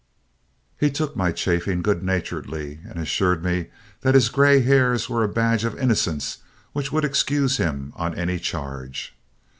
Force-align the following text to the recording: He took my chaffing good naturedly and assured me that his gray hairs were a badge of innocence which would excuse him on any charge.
He 0.79 0.89
took 0.89 1.15
my 1.15 1.31
chaffing 1.31 1.83
good 1.83 2.01
naturedly 2.01 2.79
and 2.89 2.97
assured 2.99 3.43
me 3.43 3.67
that 3.99 4.15
his 4.15 4.29
gray 4.29 4.61
hairs 4.61 5.07
were 5.07 5.23
a 5.23 5.27
badge 5.27 5.63
of 5.63 5.77
innocence 5.77 6.39
which 6.73 6.91
would 6.91 7.05
excuse 7.05 7.57
him 7.57 7.93
on 7.95 8.15
any 8.17 8.39
charge. 8.39 9.13